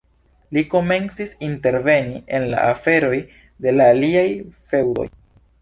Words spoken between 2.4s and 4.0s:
la aferoj de la